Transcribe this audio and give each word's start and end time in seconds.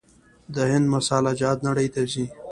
د 0.53 0.55
هند 0.71 0.85
مساله 0.95 1.31
جات 1.39 1.57
نړۍ 1.67 1.87
ته 1.93 2.01
ځي. 2.11 2.25